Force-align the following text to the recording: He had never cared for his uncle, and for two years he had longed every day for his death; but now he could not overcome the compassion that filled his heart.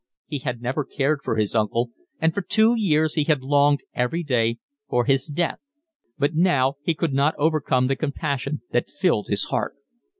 He 0.25 0.39
had 0.39 0.63
never 0.63 0.83
cared 0.83 1.21
for 1.21 1.35
his 1.35 1.53
uncle, 1.53 1.91
and 2.19 2.33
for 2.33 2.41
two 2.41 2.73
years 2.75 3.13
he 3.13 3.25
had 3.25 3.43
longed 3.43 3.81
every 3.93 4.23
day 4.23 4.57
for 4.89 5.05
his 5.05 5.27
death; 5.27 5.59
but 6.17 6.33
now 6.33 6.77
he 6.81 6.95
could 6.95 7.13
not 7.13 7.35
overcome 7.37 7.85
the 7.85 7.95
compassion 7.95 8.63
that 8.71 8.89
filled 8.89 9.27
his 9.27 9.43
heart. 9.53 9.75